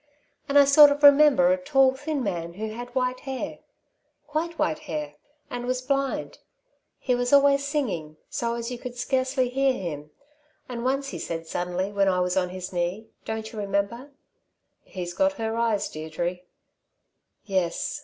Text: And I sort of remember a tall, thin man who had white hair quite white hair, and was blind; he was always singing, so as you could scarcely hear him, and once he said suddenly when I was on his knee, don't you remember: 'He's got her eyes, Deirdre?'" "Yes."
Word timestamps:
And 0.49 0.57
I 0.57 0.65
sort 0.65 0.89
of 0.89 1.03
remember 1.03 1.51
a 1.51 1.57
tall, 1.57 1.93
thin 1.93 2.23
man 2.23 2.55
who 2.55 2.71
had 2.71 2.95
white 2.95 3.19
hair 3.19 3.59
quite 4.25 4.57
white 4.57 4.79
hair, 4.89 5.13
and 5.47 5.67
was 5.67 5.83
blind; 5.83 6.39
he 6.97 7.13
was 7.13 7.31
always 7.31 7.63
singing, 7.67 8.17
so 8.27 8.55
as 8.55 8.71
you 8.71 8.79
could 8.79 8.97
scarcely 8.97 9.47
hear 9.47 9.73
him, 9.73 10.09
and 10.67 10.83
once 10.83 11.09
he 11.09 11.19
said 11.19 11.45
suddenly 11.45 11.91
when 11.91 12.07
I 12.07 12.19
was 12.19 12.35
on 12.35 12.49
his 12.49 12.73
knee, 12.73 13.09
don't 13.25 13.53
you 13.53 13.59
remember: 13.59 14.09
'He's 14.83 15.13
got 15.13 15.33
her 15.33 15.55
eyes, 15.55 15.87
Deirdre?'" 15.87 16.39
"Yes." 17.45 17.99